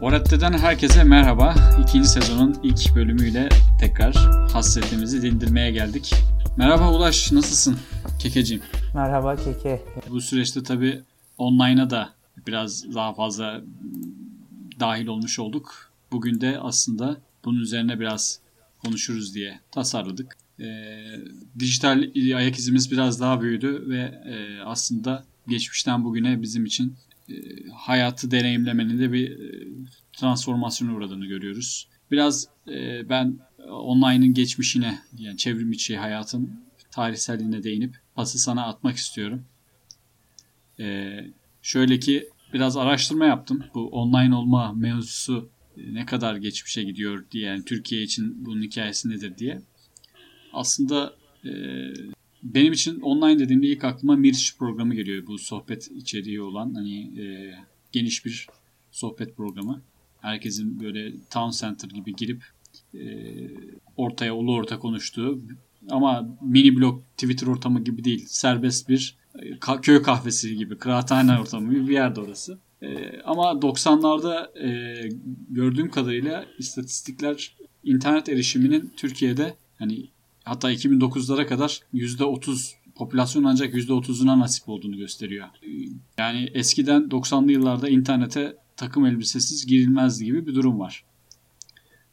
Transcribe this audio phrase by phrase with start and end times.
[0.00, 1.54] Oratte'den herkese merhaba.
[1.82, 3.48] İkinci sezonun ilk bölümüyle
[3.80, 4.14] tekrar
[4.52, 6.14] hasretimizi dindirmeye geldik.
[6.56, 7.78] Merhaba Ulaş, nasılsın
[8.18, 8.62] Kekeciğim?
[8.94, 9.82] Merhaba Keke.
[10.10, 11.02] Bu süreçte tabii
[11.38, 12.10] online'a da
[12.46, 13.60] biraz daha fazla
[14.80, 15.90] dahil olmuş olduk.
[16.12, 18.40] Bugün de aslında bunun üzerine biraz
[18.84, 20.36] konuşuruz diye tasarladık.
[20.60, 20.64] Ee,
[21.58, 27.15] dijital ayak izimiz biraz daha büyüdü ve e, aslında geçmişten bugüne bizim için e,
[27.74, 29.68] hayatı deneyimlemenin de bir e,
[30.12, 31.88] transformasyona uğradığını görüyoruz.
[32.10, 33.38] Biraz e, ben
[33.70, 39.44] online'ın geçmişine yani çevrim içi hayatın tarihselliğine değinip pası sana atmak istiyorum.
[41.62, 43.64] şöyle ki biraz araştırma yaptım.
[43.74, 49.38] Bu online olma mevzusu ne kadar geçmişe gidiyor diye yani Türkiye için bunun hikayesi nedir
[49.38, 49.62] diye.
[50.52, 51.14] Aslında
[52.54, 55.26] benim için online dediğimde ilk aklıma Mirç programı geliyor.
[55.26, 57.54] Bu sohbet içeriği olan hani e,
[57.92, 58.46] geniş bir
[58.90, 59.82] sohbet programı.
[60.20, 62.44] Herkesin böyle town center gibi girip
[62.94, 63.00] e,
[63.96, 65.40] ortaya ulu orta konuştuğu
[65.90, 68.24] ama mini blog Twitter ortamı gibi değil.
[68.28, 72.58] Serbest bir e, köy kahvesi gibi, kıraathane ortamı gibi bir yerde orası.
[72.82, 75.08] E, ama 90'larda e,
[75.50, 80.08] gördüğüm kadarıyla istatistikler internet erişiminin Türkiye'de hani
[80.46, 85.46] hatta 2009'lara kadar %30 popülasyon ancak %30'una nasip olduğunu gösteriyor.
[86.18, 91.04] Yani eskiden 90'lı yıllarda internete takım elbisesiz girilmezdi gibi bir durum var.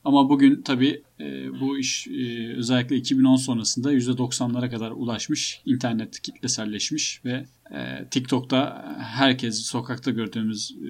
[0.06, 7.26] Ama bugün tabi e, bu iş e, özellikle 2010 sonrasında %90'lara kadar ulaşmış, internet kitleselleşmiş
[7.26, 10.90] ve e, TikTok'ta herkes sokakta gördüğümüz e,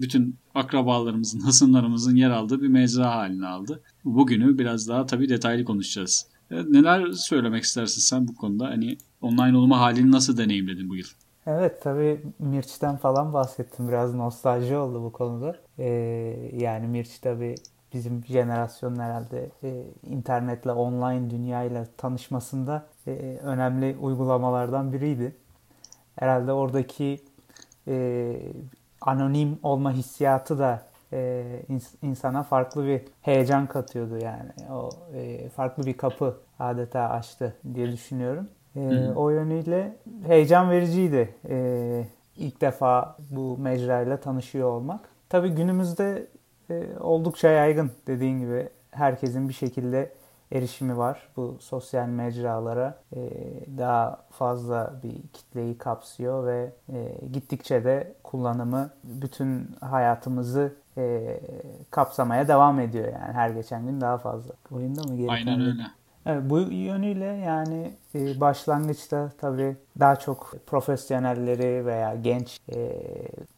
[0.00, 3.82] bütün akrabalarımızın, hasımlarımızın yer aldığı bir mecra haline aldı.
[4.04, 6.26] Bugünü biraz daha tabi detaylı konuşacağız.
[6.50, 8.64] Neler söylemek istersin sen bu konuda?
[8.66, 11.06] Hani online olma halini nasıl deneyimledin bu yıl?
[11.46, 13.88] Evet tabii Mirç'ten falan bahsettim.
[13.88, 15.56] Biraz nostalji oldu bu konuda.
[15.78, 15.88] Ee,
[16.52, 17.54] yani Mirç tabii
[17.94, 25.36] bizim jenerasyonun herhalde e, internetle, online dünyayla tanışmasında e, önemli uygulamalardan biriydi.
[26.16, 27.20] Herhalde oradaki
[27.88, 28.36] e,
[29.00, 31.44] anonim olma hissiyatı da e,
[32.02, 34.50] insana farklı bir heyecan katıyordu yani.
[34.72, 38.48] O e, farklı bir kapı adeta açtı diye düşünüyorum.
[38.76, 41.34] E, o yönüyle heyecan vericiydi.
[41.48, 42.04] E,
[42.36, 45.00] ilk defa bu mecrayla tanışıyor olmak.
[45.28, 46.26] Tabii günümüzde
[46.70, 50.12] e, oldukça yaygın dediğin gibi herkesin bir şekilde
[50.52, 52.98] erişimi var bu sosyal mecralara.
[53.16, 53.20] E,
[53.78, 61.40] daha fazla bir kitleyi kapsıyor ve e, gittikçe de kullanımı bütün hayatımızı e,
[61.90, 64.54] kapsamaya devam ediyor yani her geçen gün daha fazla.
[64.72, 65.82] Oyunda mı geri Aynen öyle.
[66.26, 73.02] Evet, bu yönüyle yani e, başlangıçta tabii daha çok profesyonelleri veya genç e,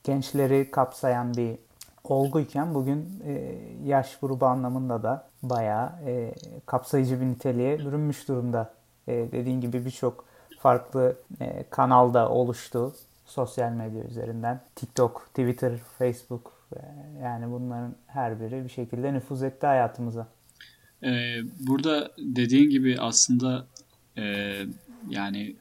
[0.04, 1.58] gençleri kapsayan bir
[2.04, 6.34] olguyken bugün e, yaş grubu anlamında da bayağı e,
[6.66, 8.70] kapsayıcı bir niteliğe bürünmüş durumda.
[9.08, 10.24] E, dediğin gibi birçok
[10.58, 12.92] farklı e, kanalda oluştu
[13.26, 14.60] sosyal medya üzerinden.
[14.76, 16.59] TikTok, Twitter, Facebook
[17.22, 20.28] yani bunların her biri bir şekilde nüfuz etti hayatımıza.
[21.02, 23.66] Ee, burada dediğin gibi aslında
[24.18, 24.54] e,
[25.08, 25.56] yani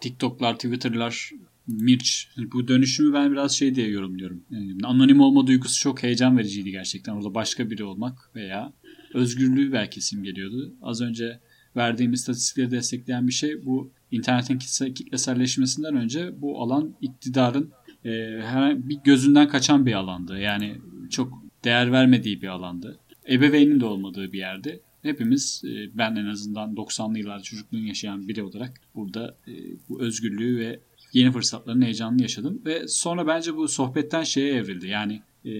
[0.00, 1.30] TikTok'lar, Twitter'lar,
[1.66, 4.42] Mirç bu dönüşümü ben biraz şey diye yorumluyorum.
[4.50, 7.12] Yani anonim olma duygusu çok heyecan vericiydi gerçekten.
[7.12, 8.72] Orada başka biri olmak veya
[9.14, 10.74] özgürlüğü belki simgeliyordu.
[10.82, 11.40] Az önce
[11.76, 14.58] verdiğim istatistikleri destekleyen bir şey bu internetin
[14.94, 17.72] kitleselleşmesinden önce bu alan iktidarın
[18.04, 18.10] e,
[18.42, 20.38] her bir gözünden kaçan bir alandı.
[20.38, 20.76] Yani
[21.10, 22.98] çok değer vermediği bir alandı.
[23.30, 24.80] Ebeveynin de olmadığı bir yerde.
[25.02, 29.52] Hepimiz e, ben en azından 90'lı yıllar çocukluğunu yaşayan biri olarak burada e,
[29.88, 30.80] bu özgürlüğü ve
[31.12, 32.62] yeni fırsatların heyecanını yaşadım.
[32.66, 34.88] Ve sonra bence bu sohbetten şeye evrildi.
[34.88, 35.52] Yani e,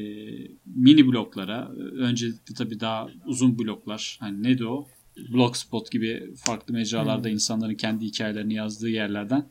[0.67, 2.27] mini bloklara, önce
[2.57, 4.17] tabii daha uzun bloklar.
[4.21, 4.89] Hani neydi o?
[5.33, 7.35] Blogspot gibi farklı mecralarda hmm.
[7.35, 9.47] insanların kendi hikayelerini yazdığı yerlerden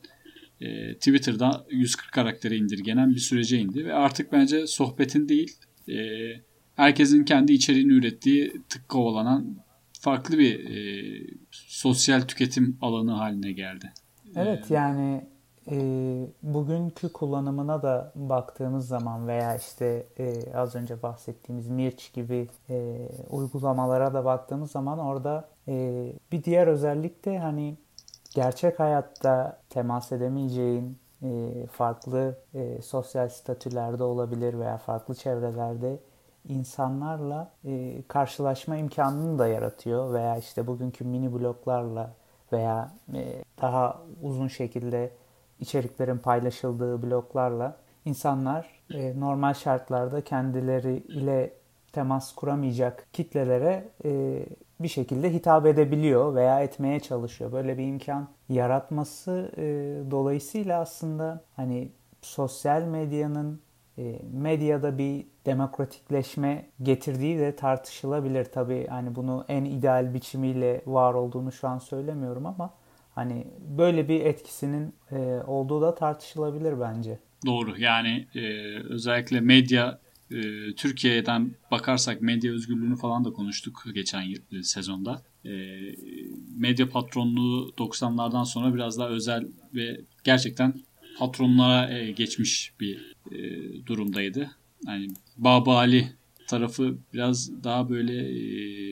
[0.62, 5.56] e, Twitter'da 140 karaktere indirgenen bir sürece indi ve artık bence sohbetin değil
[5.88, 5.96] e,
[6.74, 9.56] herkesin kendi içeriğini ürettiği tık kovalanan
[10.00, 11.02] farklı bir e,
[11.50, 13.92] sosyal tüketim alanı haline geldi.
[14.36, 15.24] Evet ee, yani
[15.70, 15.76] e,
[16.42, 24.14] bugünkü kullanımına da baktığımız zaman veya işte e, az önce bahsettiğimiz Mirç gibi e, uygulamalara
[24.14, 27.76] da baktığımız zaman orada e, bir diğer özellik de hani
[28.34, 35.98] gerçek hayatta temas edemeyeceğin e, farklı e, sosyal statülerde olabilir veya farklı çevrelerde
[36.48, 42.14] insanlarla e, karşılaşma imkanını da yaratıyor veya işte bugünkü mini bloklarla
[42.52, 42.92] veya
[43.62, 45.10] daha uzun şekilde
[45.60, 51.52] içeriklerin paylaşıldığı bloklarla insanlar e, normal şartlarda kendileri ile
[51.92, 54.42] temas kuramayacak kitlelere e,
[54.80, 57.52] bir şekilde hitap edebiliyor veya etmeye çalışıyor.
[57.52, 59.62] Böyle bir imkan yaratması e,
[60.10, 61.88] dolayısıyla aslında hani
[62.22, 63.60] sosyal medyanın
[63.98, 68.44] e, medyada bir demokratikleşme getirdiği de tartışılabilir.
[68.44, 72.74] Tabii hani bunu en ideal biçimiyle var olduğunu şu an söylemiyorum ama
[73.14, 73.46] hani
[73.78, 77.18] böyle bir etkisinin e, olduğu da tartışılabilir bence.
[77.46, 77.78] Doğru.
[77.78, 78.40] Yani e,
[78.88, 79.98] özellikle medya
[80.32, 85.22] e, Türkiye'den bakarsak medya özgürlüğünü falan da konuştuk geçen e, sezonda.
[85.44, 85.50] E,
[86.56, 90.74] medya patronluğu 90'lardan sonra biraz daha özel ve gerçekten
[91.18, 94.50] patronlara e, geçmiş bir e, durumdaydı.
[94.86, 96.12] Yani Babali
[96.48, 98.14] tarafı biraz daha böyle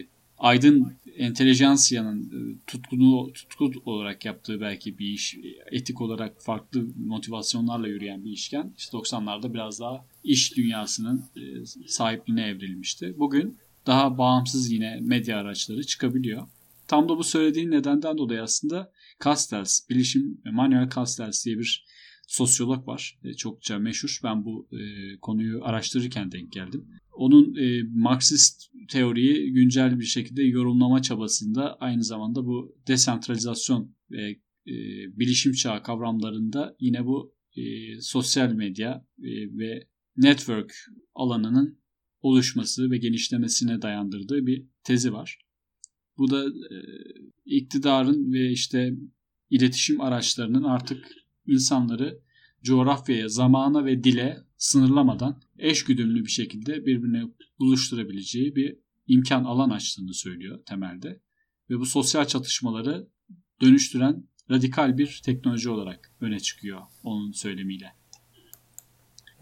[0.01, 0.07] e,
[0.41, 5.39] aydın entelejansiyanın e, tutkunu tutku olarak yaptığı belki bir iş,
[5.71, 12.47] etik olarak farklı motivasyonlarla yürüyen bir işken işte 90'larda biraz daha iş dünyasının e, sahipliğine
[12.47, 13.15] evrilmişti.
[13.19, 16.47] Bugün daha bağımsız yine medya araçları çıkabiliyor.
[16.89, 18.93] Tam da bu söylediğin nedenden dolayı aslında
[19.25, 21.85] Castells, bilişim Manuel Castells diye bir
[22.31, 23.19] sosyolog var.
[23.25, 24.21] E, çokça meşhur.
[24.25, 24.79] Ben bu e,
[25.21, 26.89] konuyu araştırırken denk geldim.
[27.13, 34.31] Onun e, Marksist teoriyi güncel bir şekilde yorumlama çabasında aynı zamanda bu desentralizasyon ve
[34.67, 34.75] e,
[35.19, 37.63] bilişim çağı kavramlarında yine bu e,
[38.01, 39.87] sosyal medya e, ve
[40.17, 40.75] network
[41.15, 41.79] alanının
[42.21, 45.39] oluşması ve genişlemesine dayandırdığı bir tezi var.
[46.19, 46.77] Bu da e,
[47.45, 48.95] iktidarın ve işte
[49.51, 51.20] iletişim araçlarının artık
[51.51, 52.19] insanları
[52.63, 57.23] coğrafyaya, zamana ve dile sınırlamadan eş güdümlü bir şekilde birbirine
[57.61, 58.77] buluşturabileceği bir
[59.07, 61.21] imkan alan açtığını söylüyor temelde.
[61.71, 63.09] Ve bu sosyal çatışmaları
[63.61, 67.93] dönüştüren radikal bir teknoloji olarak öne çıkıyor onun söylemiyle.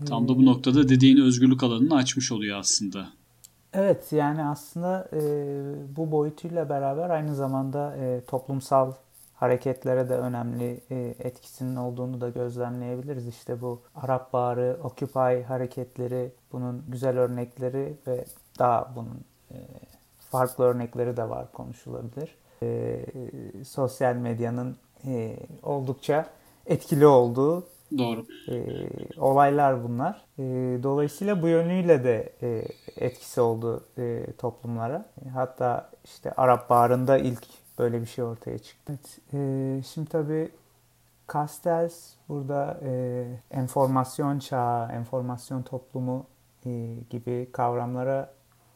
[0.07, 3.13] Tam da bu noktada dediğin özgürlük alanını açmış oluyor aslında.
[3.73, 5.21] Evet yani aslında e,
[5.97, 8.93] bu boyutuyla beraber aynı zamanda e, toplumsal
[9.41, 13.29] hareketlere de önemli e, etkisinin olduğunu da gözlemleyebiliriz.
[13.29, 18.25] İşte bu Arap Baharı, Occupy hareketleri bunun güzel örnekleri ve
[18.59, 19.21] daha bunun
[19.51, 19.57] e,
[20.19, 22.35] farklı örnekleri de var konuşulabilir.
[22.63, 23.01] E,
[23.65, 24.77] sosyal medyanın
[25.63, 26.27] oldukça
[26.67, 27.67] etkili olduğu
[27.99, 28.27] Doğru.
[29.19, 30.25] olaylar bunlar.
[30.83, 32.33] dolayısıyla bu yönüyle de
[32.97, 33.85] etkisi oldu
[34.39, 35.05] toplumlara.
[35.35, 37.47] Hatta işte Arap Baharı'nda ilk
[37.79, 38.93] böyle bir şey ortaya çıktı.
[38.93, 40.51] Evet, e, şimdi tabii
[41.33, 46.27] Castells burada e, enformasyon çağı, enformasyon toplumu
[46.67, 48.31] e, gibi kavramlara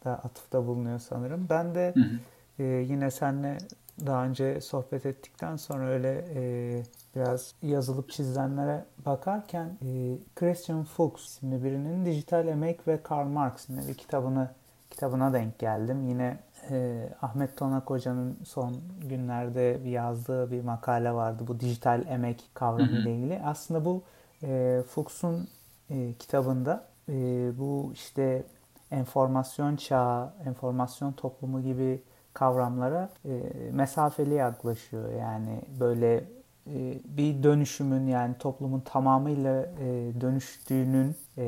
[0.04, 1.46] da atıfta bulunuyor sanırım.
[1.50, 2.18] Ben de hı hı.
[2.58, 3.58] E, yine seninle
[4.06, 6.82] daha önce sohbet ettikten sonra öyle e,
[7.16, 13.88] biraz yazılıp çizilenlere bakarken e, Christian Fuchs isimli birinin Dijital Emek ve Karl Marx isimli
[13.88, 14.50] bir kitabını
[14.90, 16.08] kitabına denk geldim.
[16.08, 16.38] Yine
[16.70, 18.74] e, Ahmet Tonak Hoca'nın son
[19.08, 21.44] günlerde yazdığı bir makale vardı.
[21.46, 23.40] Bu dijital emek kavramı ile ilgili.
[23.44, 24.02] Aslında bu
[24.42, 25.48] e, Fuchs'un
[25.90, 27.12] e, kitabında e,
[27.58, 28.42] bu işte
[28.90, 32.02] enformasyon çağı, enformasyon toplumu gibi
[32.34, 33.30] kavramlara e,
[33.72, 35.12] mesafeli yaklaşıyor.
[35.12, 36.24] Yani böyle
[36.66, 41.44] e, bir dönüşümün yani toplumun tamamıyla e, dönüştüğünün e,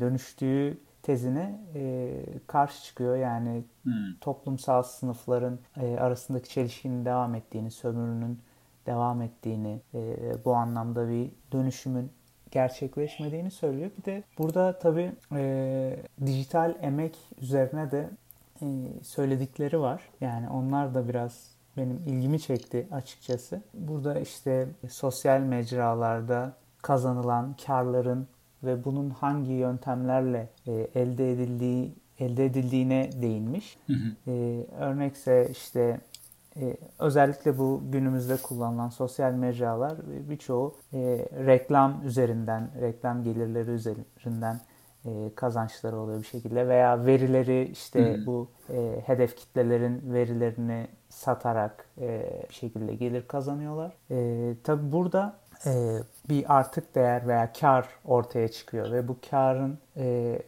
[0.00, 0.78] dönüştüğü
[1.08, 2.12] tezine e,
[2.46, 3.16] karşı çıkıyor.
[3.16, 3.92] Yani hmm.
[4.20, 8.40] toplumsal sınıfların e, arasındaki çelişkinin devam ettiğini, sömürünün
[8.86, 10.00] devam ettiğini, e,
[10.44, 12.10] bu anlamda bir dönüşümün
[12.50, 13.90] gerçekleşmediğini söylüyor.
[13.98, 18.10] Bir de burada tabii e, dijital emek üzerine de
[18.62, 18.66] e,
[19.02, 20.02] söyledikleri var.
[20.20, 23.62] Yani onlar da biraz benim ilgimi çekti açıkçası.
[23.74, 28.28] Burada işte sosyal mecralarda kazanılan karların
[28.64, 33.78] ve bunun hangi yöntemlerle e, elde edildiği elde edildiğine değinmiş.
[33.86, 34.30] Hı hı.
[34.30, 36.00] E, örnekse işte
[36.60, 39.94] e, özellikle bu günümüzde kullanılan sosyal mecralar
[40.30, 40.98] birçoğu e,
[41.46, 44.60] reklam üzerinden, reklam gelirleri üzerinden
[45.04, 52.26] e, kazançları oluyor bir şekilde veya verileri işte bu e, hedef kitlelerin verilerini satarak e,
[52.48, 53.92] bir şekilde gelir kazanıyorlar.
[54.10, 55.36] E, tabi burada
[55.66, 55.98] e,
[56.28, 60.38] bir artık değer veya kar ortaya çıkıyor ve bu karın e,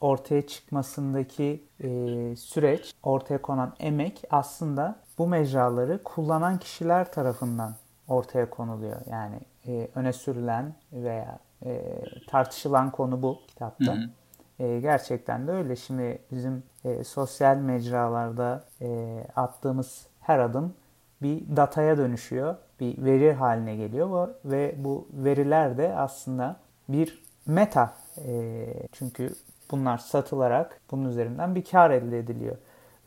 [0.00, 1.88] ortaya çıkmasındaki e,
[2.36, 7.74] süreç, ortaya konan emek aslında bu mecraları kullanan kişiler tarafından
[8.08, 9.00] ortaya konuluyor.
[9.10, 11.82] Yani e, öne sürülen veya e,
[12.28, 13.96] tartışılan konu bu kitapta.
[13.96, 14.10] Hı hı.
[14.58, 15.76] E, gerçekten de öyle.
[15.76, 20.74] Şimdi bizim e, sosyal mecralarda e, attığımız her adım
[21.22, 26.56] bir dataya dönüşüyor bir veri haline geliyor ve bu veriler de aslında
[26.88, 27.94] bir meta
[28.26, 29.34] E, çünkü
[29.70, 32.56] bunlar satılarak bunun üzerinden bir kar elde ediliyor.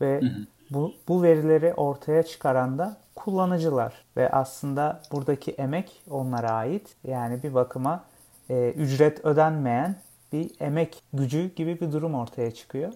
[0.00, 0.46] Ve hı hı.
[0.70, 6.96] bu, bu verileri ortaya çıkaran da kullanıcılar ve aslında buradaki emek onlara ait.
[7.04, 8.04] Yani bir bakıma
[8.50, 9.96] e, ücret ödenmeyen
[10.32, 12.92] bir emek gücü gibi bir durum ortaya çıkıyor.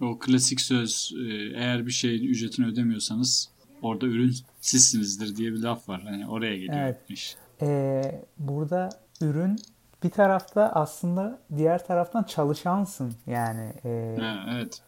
[0.00, 3.50] O klasik söz e, eğer bir şeyin ücretini ödemiyorsanız
[3.82, 6.02] orada ürün sizsinizdir diye bir laf var.
[6.04, 6.96] Hani oraya geliyor evet.
[7.08, 7.36] iş.
[7.62, 8.88] Ee, burada
[9.20, 9.56] ürün
[10.02, 13.72] bir tarafta aslında diğer taraftan çalışansın yani.
[13.84, 14.82] E, ha, evet.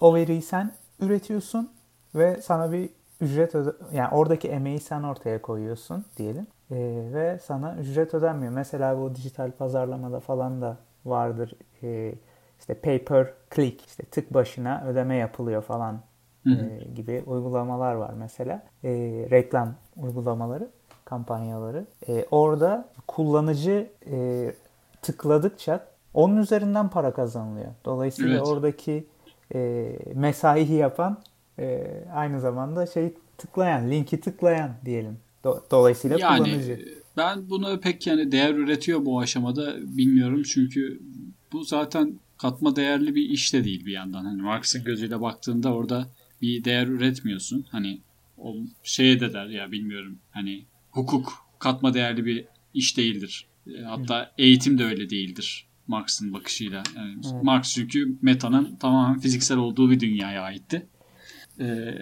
[0.00, 1.70] O veriyi sen üretiyorsun
[2.14, 2.90] ve sana bir
[3.20, 6.76] ücret öde yani oradaki emeği sen ortaya koyuyorsun diyelim e,
[7.14, 8.52] ve sana ücret ödenmiyor.
[8.52, 11.52] Mesela bu dijital pazarlamada falan da vardır.
[11.82, 12.14] E,
[12.58, 16.00] işte pay per click işte tık başına ödeme yapılıyor falan
[16.50, 18.62] e, gibi uygulamalar var mesela.
[18.84, 18.90] E,
[19.30, 20.68] reklam uygulamaları,
[21.04, 21.86] kampanyaları.
[22.08, 24.46] E, orada kullanıcı e,
[25.02, 27.72] tıkladıkça onun üzerinden para kazanılıyor.
[27.84, 28.46] Dolayısıyla evet.
[28.46, 29.06] oradaki
[29.54, 31.18] e, mesai yapan
[31.58, 35.18] e, aynı zamanda şey tıklayan, linki tıklayan diyelim.
[35.70, 36.98] Dolayısıyla yani, kullanıcı.
[37.16, 41.00] Ben bunu pek yani değer üretiyor bu aşamada bilmiyorum çünkü
[41.52, 44.24] bu zaten katma değerli bir iş de değil bir yandan.
[44.24, 46.06] Hani Marx'ın gözüyle baktığında orada
[46.42, 47.66] bir değer üretmiyorsun.
[47.70, 48.00] Hani
[48.38, 53.46] o şeye de der ya bilmiyorum hani hukuk katma değerli bir iş değildir.
[53.66, 56.82] E, hatta eğitim de öyle değildir Marx'ın bakışıyla.
[56.96, 57.42] Yani evet.
[57.42, 60.86] Marx çünkü metanın tamamen fiziksel olduğu bir dünyaya aitti.
[61.60, 61.94] Ee,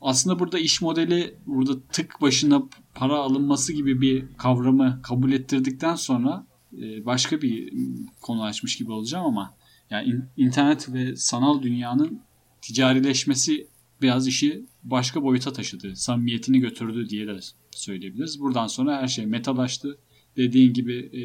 [0.00, 2.62] aslında burada iş modeli burada tık başına
[2.94, 6.46] para alınması gibi bir kavramı kabul ettirdikten sonra
[6.78, 7.72] e, başka bir
[8.20, 9.54] konu açmış gibi olacağım ama
[9.90, 12.20] yani internet ve sanal dünyanın
[12.62, 13.66] ticarileşmesi
[14.02, 15.96] biraz işi başka boyuta taşıdı.
[15.96, 17.38] Samimiyetini götürdü diye de
[17.70, 18.40] söyleyebiliriz.
[18.40, 19.98] Buradan sonra her şey metalaştı.
[20.36, 21.22] Dediğin gibi e,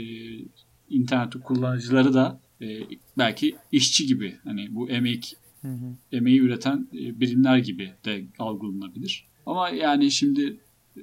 [0.89, 2.79] internet kullanıcıları da e,
[3.17, 5.96] belki işçi gibi hani bu emek hı hı.
[6.12, 9.27] emeği üreten e, birimler gibi de algılanabilir.
[9.46, 10.60] Ama yani şimdi
[10.98, 11.01] e,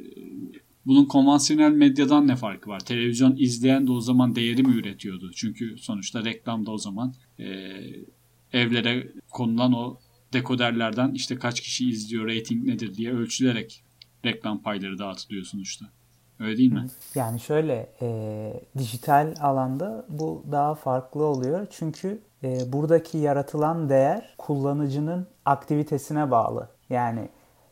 [0.86, 2.80] bunun konvansiyonel medyadan ne farkı var?
[2.80, 5.30] Televizyon izleyen de o zaman değeri mi üretiyordu?
[5.34, 7.46] Çünkü sonuçta reklamda o zaman e,
[8.52, 9.98] evlere konulan o
[10.34, 13.84] dekoderlerden işte kaç kişi izliyor, rating nedir diye ölçülerek
[14.24, 15.86] reklam payları dağıtılıyor sonuçta.
[16.40, 16.86] Öyle değil mi?
[17.14, 21.66] Yani şöyle e, dijital alanda bu daha farklı oluyor.
[21.70, 26.68] Çünkü e, buradaki yaratılan değer kullanıcının aktivitesine bağlı.
[26.90, 27.28] Yani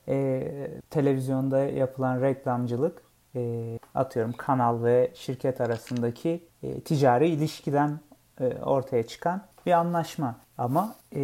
[0.09, 0.49] e,
[0.91, 3.03] televizyonda yapılan reklamcılık
[3.35, 8.01] e, atıyorum kanal ve şirket arasındaki e, ticari ilişkiden
[8.41, 10.37] e, ortaya çıkan bir anlaşma.
[10.63, 11.23] Ama e,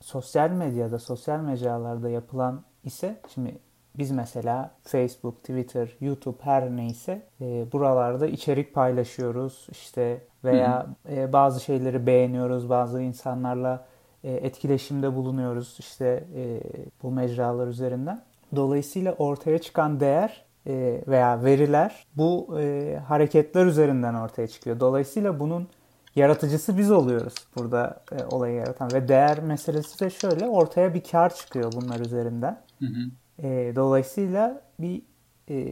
[0.00, 3.58] sosyal medyada, sosyal mecralarda yapılan ise şimdi
[3.98, 11.60] biz mesela Facebook, Twitter, YouTube her neyse e, buralarda içerik paylaşıyoruz işte veya e, bazı
[11.60, 13.84] şeyleri beğeniyoruz, bazı insanlarla
[14.24, 16.60] e, etkileşimde bulunuyoruz işte e,
[17.02, 18.22] bu mecralar üzerinden.
[18.56, 24.80] Dolayısıyla ortaya çıkan değer e, veya veriler bu e, hareketler üzerinden ortaya çıkıyor.
[24.80, 25.68] Dolayısıyla bunun
[26.16, 31.36] yaratıcısı biz oluyoruz burada e, olayı yaratan ve değer meselesi de şöyle ortaya bir kar
[31.36, 32.60] çıkıyor bunlar üzerinden.
[32.78, 33.10] Hı hı.
[33.46, 35.02] E, dolayısıyla bir
[35.50, 35.66] e,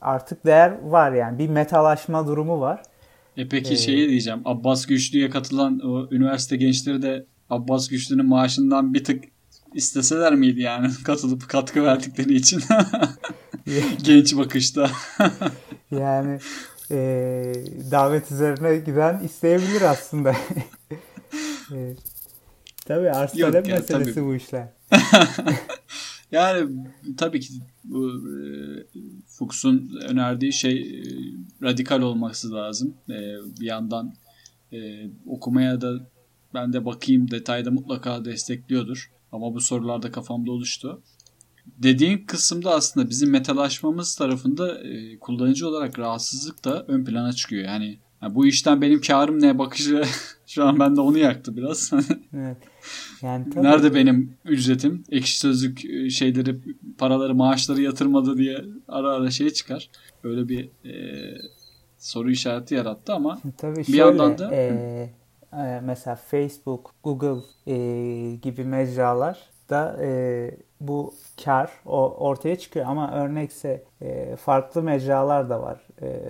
[0.00, 2.82] artık değer var yani bir metalaşma durumu var.
[3.36, 8.94] E peki ee, şeyi diyeceğim Abbas Güçlü'ye katılan o üniversite gençleri de Abbas Güçlü'nün maaşından
[8.94, 9.24] bir tık
[9.74, 12.60] isteseler miydi yani katılıp katkı verdikleri için
[14.02, 14.90] genç bakışta.
[15.90, 16.38] yani
[16.90, 16.96] e,
[17.90, 20.30] davet üzerine giden isteyebilir aslında.
[21.72, 21.94] e,
[22.86, 24.26] tabii arz talep meselesi tabii.
[24.26, 24.68] bu işler.
[26.32, 27.52] Yani tabii ki
[27.84, 28.46] bu e,
[29.26, 31.02] Fuchs'un önerdiği şey e,
[31.62, 32.94] radikal olması lazım.
[33.08, 33.16] E,
[33.60, 34.14] bir yandan
[34.72, 36.10] e, okumaya da
[36.54, 39.12] ben de bakayım detayda mutlaka destekliyordur.
[39.32, 41.02] Ama bu sorularda kafamda oluştu.
[41.78, 47.64] Dediğin kısımda aslında bizim metalaşmamız tarafında e, kullanıcı olarak rahatsızlık da ön plana çıkıyor.
[47.64, 50.04] Yani, yani bu işten benim karım ne bakışı
[50.46, 51.90] şu an bende onu yaktı biraz.
[52.36, 52.56] evet.
[53.22, 53.64] Yani tabii...
[53.64, 55.04] Nerede benim ücretim?
[55.10, 56.56] Ekşi sözlük e, şeyleri,
[56.98, 59.90] paraları, maaşları yatırmadı diye ara ara şey çıkar.
[60.24, 60.94] Böyle bir e,
[61.98, 64.54] soru işareti yarattı ama tabii bir şöyle, yandan da...
[64.54, 65.14] E,
[65.52, 67.76] e, mesela Facebook, Google e,
[68.42, 69.38] gibi mecralar
[69.70, 75.80] da e, bu kar o ortaya çıkıyor ama örnekse e, farklı mecralar da var.
[76.02, 76.20] E,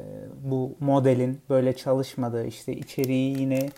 [0.45, 3.68] bu modelin böyle çalışmadığı işte içeriği yine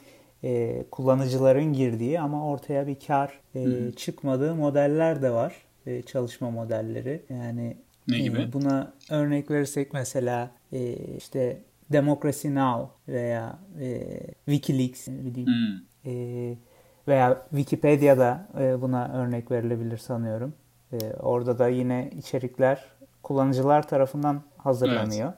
[0.45, 5.55] e, kullanıcıların girdiği ama ortaya bir kar e, çıkmadığı modeller de var.
[5.87, 7.23] E, çalışma modelleri.
[7.31, 7.77] Yani
[8.09, 8.41] ne gibi?
[8.41, 11.61] E, buna örnek verirsek mesela e, işte
[11.93, 15.47] Democracy Now veya e, WikiLeaks diyeyim.
[15.47, 16.13] Hmm.
[16.13, 16.55] E,
[17.11, 20.55] veya Wikipedia'da e, buna örnek verilebilir sanıyorum.
[20.93, 22.85] E, orada da yine içerikler
[23.23, 25.33] kullanıcılar tarafından hazırlanıyor.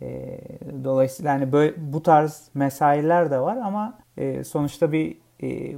[0.00, 0.12] Evet.
[0.12, 3.98] E, dolayısıyla hani böyle bu tarz mesailer de var ama
[4.44, 5.16] sonuçta bir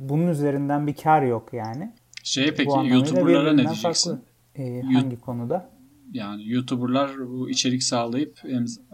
[0.01, 1.93] bunun üzerinden bir kar yok yani.
[2.23, 4.21] Şey peki YouTuber'lara ne diyeceksin?
[4.57, 5.71] E, hangi konuda?
[6.13, 8.39] Yani YouTuber'lar bu içerik sağlayıp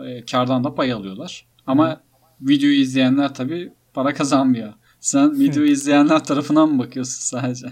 [0.07, 1.47] e, kardan da pay alıyorlar.
[1.67, 2.01] Ama Hı.
[2.41, 4.73] videoyu izleyenler tabii para kazanmıyor.
[5.01, 7.67] Sen videoyu izleyenler tarafından mı bakıyorsun sadece?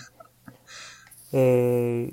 [1.35, 2.11] Ee,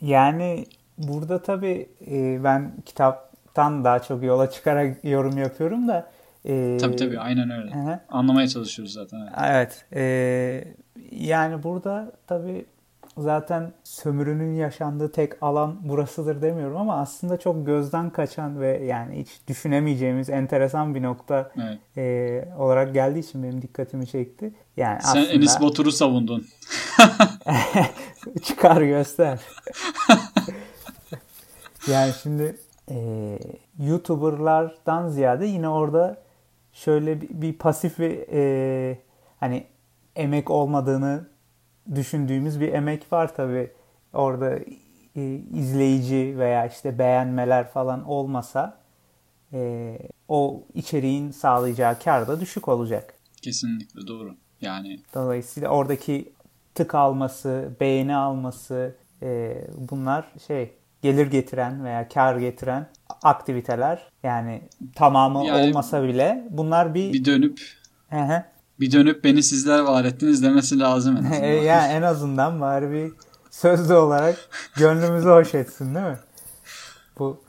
[0.00, 0.66] yani
[0.98, 6.10] burada tabii e, ben kitaptan daha çok yola çıkarak yorum yapıyorum da
[6.44, 7.70] e, tabii tabii aynen öyle.
[7.70, 8.00] Hı.
[8.08, 9.18] Anlamaya çalışıyoruz zaten.
[9.20, 9.34] Evet.
[9.42, 10.74] evet e,
[11.10, 12.64] yani burada tabii
[13.18, 19.28] zaten sömürünün yaşandığı tek alan burasıdır demiyorum ama aslında çok gözden kaçan ve yani hiç
[19.48, 21.78] düşünemeyeceğimiz enteresan bir nokta evet.
[21.96, 24.52] e, olarak geldiği için benim dikkatimi çekti.
[24.76, 25.26] Yani Sen aslında...
[25.26, 26.46] Enis Batur'u savundun.
[28.42, 29.40] Çıkar göster.
[31.90, 32.56] yani şimdi
[32.90, 33.38] e,
[33.78, 36.22] YouTuber'lardan ziyade yine orada
[36.72, 38.98] şöyle bir, bir pasif ve e,
[39.40, 39.64] hani
[40.16, 41.33] emek olmadığını
[41.94, 43.70] düşündüğümüz bir emek var tabi.
[44.12, 44.58] Orada
[45.16, 48.78] e, izleyici veya işte beğenmeler falan olmasa
[49.52, 49.98] e,
[50.28, 53.14] o içeriğin sağlayacağı kar da düşük olacak.
[53.42, 54.36] Kesinlikle doğru.
[54.60, 56.32] Yani dolayısıyla oradaki
[56.74, 59.56] tık alması, beğeni alması e,
[59.90, 60.72] bunlar şey
[61.02, 62.86] gelir getiren veya kar getiren
[63.22, 64.08] aktiviteler.
[64.22, 64.62] Yani
[64.94, 67.60] tamamı yani, olmasa bile bunlar bir bir dönüp
[68.80, 71.46] bir dönüp beni sizler var ettiniz demesi lazım en azından.
[71.46, 73.12] yani en azından bari bir
[73.50, 76.18] sözlü olarak gönlümüzü hoş etsin değil mi?
[77.18, 77.42] Bu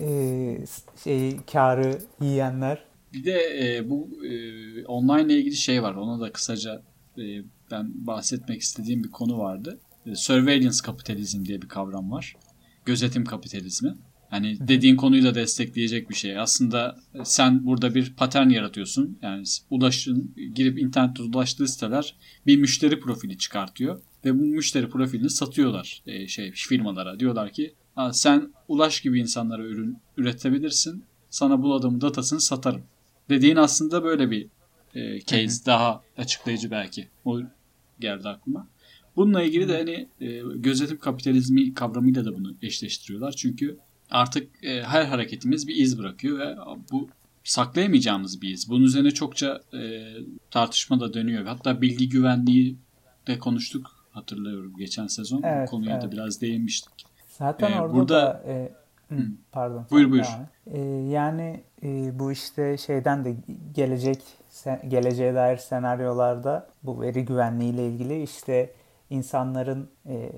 [0.00, 0.06] e,
[1.04, 2.84] şeyi karı yiyenler.
[3.12, 3.40] Bir de
[3.76, 5.94] e, bu e, online ile ilgili şey var.
[5.94, 6.82] Ona da kısaca
[7.18, 7.22] e,
[7.70, 9.78] ben bahsetmek istediğim bir konu vardı.
[10.06, 12.36] E, surveillance kapitalizm diye bir kavram var.
[12.84, 13.94] Gözetim kapitalizmi.
[14.32, 16.38] Hani dediğin konuyu da destekleyecek bir şey.
[16.38, 19.18] Aslında sen burada bir patern yaratıyorsun.
[19.22, 22.16] Yani ulaşın, girip internette ulaştığı siteler
[22.46, 24.00] bir müşteri profili çıkartıyor.
[24.24, 27.20] Ve bu müşteri profilini satıyorlar e, şey firmalara.
[27.20, 27.74] Diyorlar ki
[28.12, 31.04] sen ulaş gibi insanlara ürün üretebilirsin.
[31.30, 32.82] Sana bu adamın datasını satarım.
[33.30, 34.46] Dediğin aslında böyle bir
[34.94, 35.66] e, case Hı-hı.
[35.66, 37.08] daha açıklayıcı belki.
[37.24, 37.40] O
[38.00, 38.68] geldi aklıma.
[39.16, 43.32] Bununla ilgili de hani e, gözetim kapitalizmi kavramıyla da bunu eşleştiriyorlar.
[43.32, 43.78] Çünkü
[44.12, 46.56] artık e, her hareketimiz bir iz bırakıyor ve
[46.92, 47.08] bu
[47.44, 48.70] saklayamayacağımız bir iz.
[48.70, 50.02] Bunun üzerine çokça e,
[50.50, 51.46] tartışma da dönüyor.
[51.46, 52.76] Hatta bilgi güvenliği
[53.26, 55.42] de konuştuk hatırlıyorum geçen sezon.
[55.42, 56.02] Evet, bu konuya evet.
[56.02, 56.92] da biraz değinmiştik.
[57.28, 58.14] Zaten ee, orada burada...
[58.14, 58.72] da e,
[59.08, 59.86] hı, pardon.
[59.90, 60.26] Buyur buyur.
[60.66, 63.36] E, yani e, bu işte şeyden de
[63.74, 64.22] gelecek
[64.88, 68.72] geleceğe dair senaryolarda bu veri güvenliği ile ilgili işte
[69.12, 70.30] insanların e,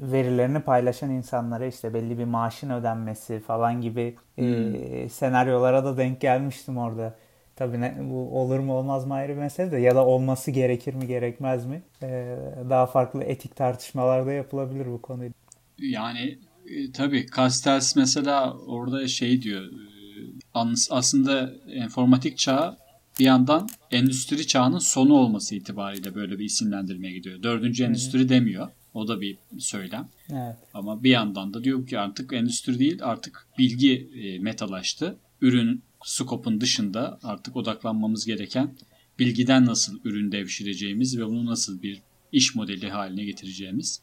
[0.00, 5.10] verilerini paylaşan insanlara işte belli bir maaşın ödenmesi falan gibi e, hmm.
[5.10, 7.16] senaryolara da denk gelmiştim orada.
[7.56, 10.94] Tabii ne, bu olur mu olmaz mı ayrı bir mesele de ya da olması gerekir
[10.94, 11.82] mi gerekmez mi?
[12.02, 12.36] E,
[12.70, 15.30] daha farklı etik tartışmalar da yapılabilir bu konuyu.
[15.78, 22.76] Yani e, tabii Castells mesela orada şey diyor e, aslında informatik çağ
[23.18, 27.42] bir yandan endüstri çağının sonu olması itibariyle böyle bir isimlendirmeye gidiyor.
[27.42, 28.68] Dördüncü endüstri demiyor.
[28.94, 30.08] O da bir söylem.
[30.30, 30.56] Evet.
[30.74, 35.16] Ama bir yandan da diyor ki artık endüstri değil artık bilgi e, metalaştı.
[35.40, 38.74] Ürün skopun dışında artık odaklanmamız gereken
[39.18, 44.00] bilgiden nasıl ürün devşireceğimiz ve bunu nasıl bir iş modeli haline getireceğimiz.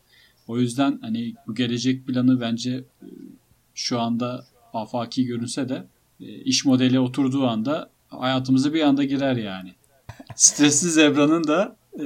[0.48, 3.08] O yüzden hani bu gelecek planı bence e,
[3.76, 5.84] şu anda afaki görünse de
[6.22, 9.74] e, iş modeli oturduğu anda hayatımıza bir anda girer yani.
[10.36, 12.06] Stresli Zebra'nın da e,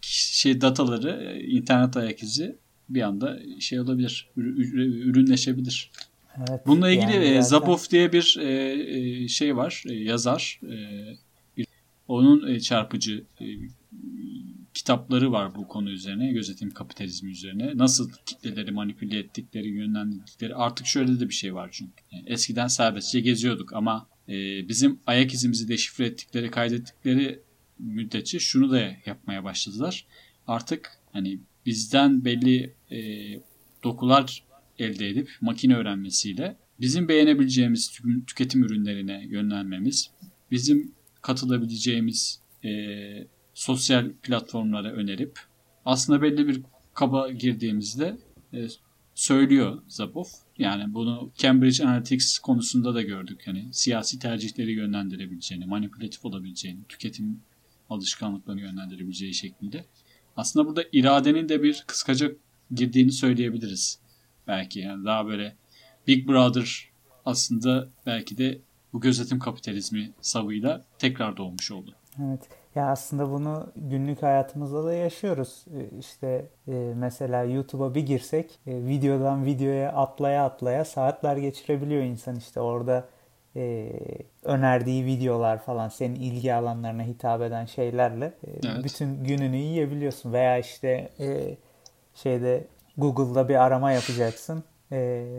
[0.00, 2.56] şey dataları, e, internet ayak izi
[2.88, 5.90] bir anda şey olabilir, ürünleşebilir.
[6.38, 7.42] Evet, Bununla ilgili yani e, zaten...
[7.42, 8.72] Zapov diye bir e,
[9.22, 10.60] e, şey var, e, yazar.
[10.62, 10.76] E,
[12.08, 13.46] onun e, çarpıcı e,
[14.74, 17.72] kitapları var bu konu üzerine, gözetim kapitalizmi üzerine.
[17.74, 20.54] Nasıl kitleleri manipüle ettikleri, yönlendirdikleri.
[20.54, 21.92] Artık şöyle de bir şey var çünkü.
[22.12, 27.40] Yani eskiden serbestçe geziyorduk ama e, bizim ayak izimizi deşifre ettikleri, kaydettikleri
[27.78, 30.06] müddetçe şunu da yapmaya başladılar.
[30.46, 32.98] Artık hani bizden belli e,
[33.84, 34.44] dokular
[34.78, 40.10] elde edip makine öğrenmesiyle bizim beğenebileceğimiz tüketim ürünlerine yönlenmemiz,
[40.50, 42.70] bizim katılabileceğimiz e,
[43.54, 45.38] sosyal platformlara önerip
[45.84, 46.62] aslında belli bir
[46.94, 48.16] kaba girdiğimizde
[48.52, 48.66] e,
[49.18, 50.24] söylüyor Zapov.
[50.58, 53.42] Yani bunu Cambridge Analytics konusunda da gördük.
[53.46, 57.40] Yani siyasi tercihleri yönlendirebileceğini, manipülatif olabileceğini, tüketim
[57.90, 59.84] alışkanlıklarını yönlendirebileceği şeklinde.
[60.36, 62.32] Aslında burada iradenin de bir kıskaca
[62.74, 63.98] girdiğini söyleyebiliriz.
[64.46, 65.56] Belki yani daha böyle
[66.06, 66.90] Big Brother
[67.24, 68.60] aslında belki de
[68.92, 71.94] bu gözetim kapitalizmi savıyla tekrar doğmuş oldu.
[72.22, 72.48] Evet.
[72.74, 75.64] Ya aslında bunu günlük hayatımızda da yaşıyoruz.
[75.74, 82.36] E, işte e, mesela YouTube'a bir girsek e, videodan videoya atlaya atlaya saatler geçirebiliyor insan
[82.36, 83.04] işte orada
[84.44, 88.84] önerdiği videolar falan senin ilgi alanlarına hitap eden şeylerle evet.
[88.84, 91.10] bütün gününü yiyebiliyorsun veya işte
[92.14, 92.64] şeyde
[92.98, 94.64] Google'da bir arama yapacaksın.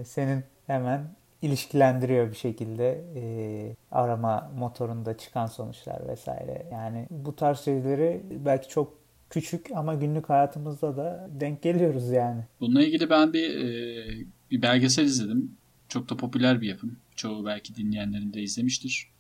[0.06, 1.02] senin hemen
[1.42, 3.22] ilişkilendiriyor bir şekilde e,
[3.92, 6.66] arama motorunda çıkan sonuçlar vesaire.
[6.72, 9.00] Yani bu tarz şeyleri belki çok
[9.30, 12.44] küçük ama günlük hayatımızda da denk geliyoruz yani.
[12.60, 15.52] Bununla ilgili ben bir e, bir belgesel izledim.
[15.90, 16.98] Çok da popüler bir yapım.
[17.16, 19.12] Çoğu belki dinleyenlerin de izlemiştir.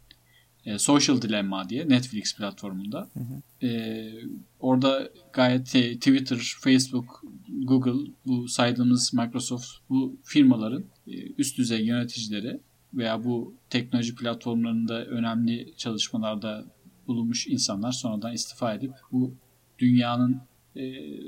[0.65, 3.09] E, Social Dilemma diye Netflix platformunda.
[3.13, 3.67] Hı hı.
[3.67, 4.11] E,
[4.59, 7.23] orada gayet Twitter, Facebook,
[7.63, 10.98] Google, bu saydığımız Microsoft bu firmaların e,
[11.37, 12.59] üst düzey yöneticileri
[12.93, 16.65] veya bu teknoloji platformlarında önemli çalışmalarda
[17.07, 19.35] bulunmuş insanlar sonradan istifa edip bu
[19.79, 20.41] dünyanın
[20.75, 20.81] e,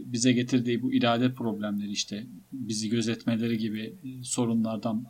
[0.06, 5.06] bize getirdiği bu irade problemleri işte bizi gözetmeleri gibi e, sorunlardan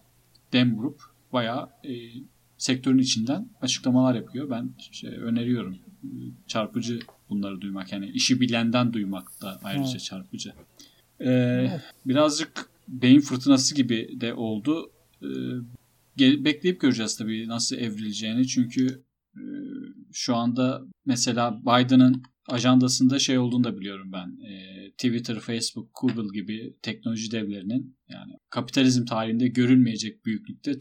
[0.54, 1.02] dem vurup
[1.34, 1.70] bayağı
[2.62, 4.50] sektörün içinden açıklamalar yapıyor.
[4.50, 5.78] Ben şey, öneriyorum.
[6.48, 7.92] Çarpıcı bunları duymak.
[7.92, 10.04] Yani işi bilenden duymak da ayrıca evet.
[10.04, 10.54] çarpıcı.
[11.20, 11.82] Ee, evet.
[12.06, 14.92] Birazcık beyin fırtınası gibi de oldu.
[15.22, 18.48] Ee, bekleyip göreceğiz tabii nasıl evrileceğini.
[18.48, 19.04] Çünkü
[19.36, 19.44] e,
[20.14, 24.46] şu anda mesela Biden'ın ajandasında şey olduğunu da biliyorum ben.
[24.46, 30.80] E, Twitter, Facebook, Google gibi teknoloji devlerinin yani kapitalizm tarihinde görülmeyecek büyüklükte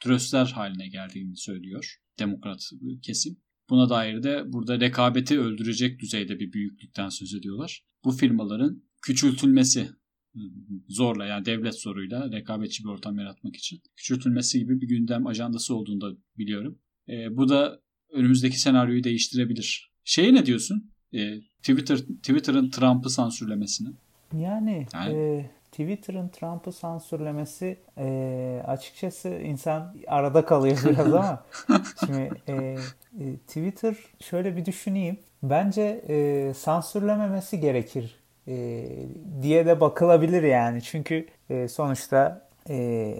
[0.00, 2.70] tröstler haline geldiğini söylüyor demokrat
[3.02, 3.36] kesim.
[3.70, 7.84] Buna dair de burada rekabeti öldürecek düzeyde bir büyüklükten söz ediyorlar.
[8.04, 9.90] Bu firmaların küçültülmesi
[10.88, 16.00] zorla yani devlet zoruyla rekabetçi bir ortam yaratmak için küçültülmesi gibi bir gündem ajandası olduğunu
[16.00, 16.78] da biliyorum.
[17.08, 17.80] E, bu da
[18.12, 19.92] önümüzdeki senaryoyu değiştirebilir.
[20.04, 20.90] Şeye ne diyorsun?
[21.14, 23.88] E, Twitter Twitter'ın Trump'ı sansürlemesini.
[24.36, 31.44] Yani, yani e, Twitter'ın Trump'ı sansürlemesi e, açıkçası insan arada kalıyor biraz ama
[32.00, 32.52] şimdi e,
[33.20, 35.18] e, Twitter şöyle bir düşüneyim.
[35.42, 38.19] Bence e, sansürlememesi gerekir
[38.50, 38.86] e,
[39.42, 40.82] diye de bakılabilir yani.
[40.82, 43.14] Çünkü e, sonuçta e,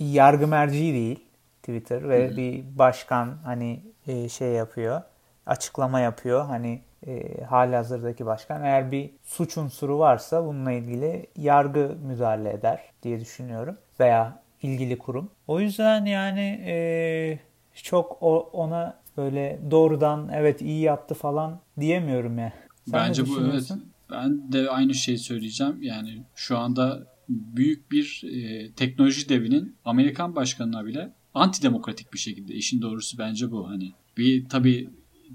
[0.00, 1.24] bir yargı merci değil
[1.62, 2.36] Twitter ve Hı-hı.
[2.36, 5.02] bir başkan hani e, şey yapıyor,
[5.46, 6.46] açıklama yapıyor.
[6.46, 12.80] Hani e, hali hazırdaki başkan eğer bir suç unsuru varsa bununla ilgili yargı müdahale eder
[13.02, 15.30] diye düşünüyorum veya ilgili kurum.
[15.46, 17.38] O yüzden yani e,
[17.74, 22.52] çok o, ona böyle doğrudan evet iyi yaptı falan diyemiyorum ya.
[22.90, 23.72] Sen Bence bu evet.
[24.10, 25.82] Ben de aynı şeyi söyleyeceğim.
[25.82, 32.82] Yani şu anda büyük bir e, teknoloji devinin Amerikan başkanına bile antidemokratik bir şekilde işin
[32.82, 33.68] doğrusu bence bu.
[33.68, 34.90] Hani bir tabii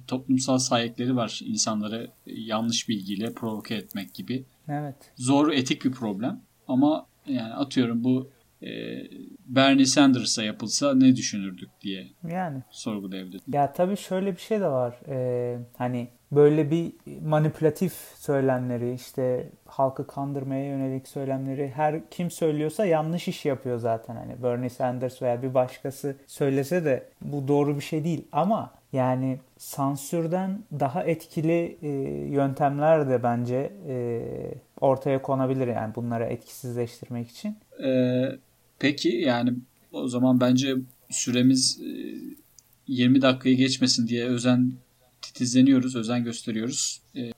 [0.07, 4.45] toplumsal sahipleri var insanları yanlış bilgiyle provoke etmek gibi.
[4.67, 4.95] Evet.
[5.15, 8.31] Zor etik bir problem ama yani atıyorum bu
[8.63, 8.69] e,
[9.45, 13.41] Bernie Sanders'a yapılsa ne düşünürdük diye yani sorgulayabilirim.
[13.47, 14.99] Ya tabii şöyle bir şey de var.
[15.07, 16.91] Ee, hani böyle bir
[17.25, 24.43] manipülatif söylemleri işte halkı kandırmaya yönelik söylemleri her kim söylüyorsa yanlış iş yapıyor zaten hani
[24.43, 30.59] Bernie Sanders veya bir başkası söylese de bu doğru bir şey değil ama yani sansürden
[30.79, 31.89] daha etkili e,
[32.31, 34.21] yöntemler de bence e,
[34.81, 37.55] ortaya konabilir yani bunları etkisizleştirmek için.
[37.83, 38.25] Ee,
[38.79, 39.53] peki yani
[39.91, 40.75] o zaman bence
[41.09, 41.89] süremiz e,
[42.87, 44.71] 20 dakikayı geçmesin diye özen
[45.21, 47.01] titizleniyoruz, özen gösteriyoruz.
[47.15, 47.31] Ee, ee,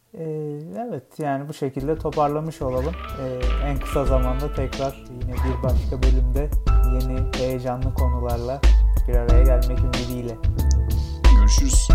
[0.88, 2.93] evet yani bu şekilde toparlamış olalım.
[3.22, 6.50] Ee, en kısa zamanda tekrar yine bir başka bölümde
[6.93, 8.62] yeni heyecanlı konularla
[9.08, 10.38] bir araya gelmek ümidiyle.
[11.36, 11.88] Görüşürüz.